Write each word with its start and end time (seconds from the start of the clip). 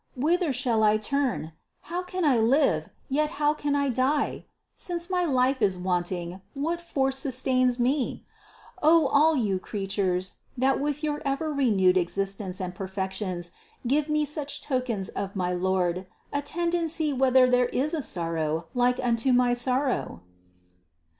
Whither 0.15 0.51
shall 0.51 0.81
I 0.81 0.97
turn? 0.97 1.51
How 1.81 2.01
can 2.01 2.25
I 2.25 2.39
live, 2.39 2.89
yet 3.07 3.29
how 3.37 3.53
can 3.53 3.75
I 3.75 3.89
die? 3.89 4.45
Since 4.75 5.11
my 5.11 5.25
life 5.25 5.61
is 5.61 5.77
wanting, 5.77 6.41
what 6.55 6.81
force 6.81 7.19
sustains 7.19 7.77
me? 7.77 8.25
O 8.81 9.05
all 9.05 9.35
you 9.35 9.59
creatures, 9.59 10.37
that 10.57 10.79
with 10.79 11.03
your 11.03 11.21
ever 11.23 11.53
renewed 11.53 11.97
existence 11.97 12.59
and 12.59 12.73
perfections 12.73 13.51
give 13.85 14.09
me 14.09 14.25
such 14.25 14.63
tokens 14.63 15.09
of 15.09 15.35
my 15.35 15.53
Lord, 15.53 16.07
attend 16.33 16.73
and 16.73 16.89
see 16.89 17.13
whether 17.13 17.47
there 17.47 17.67
is 17.67 17.93
a 17.93 18.01
sorrow 18.01 18.65
like 18.73 18.99
unto 19.03 19.31
my 19.31 19.53
sorrow!" 19.53 20.23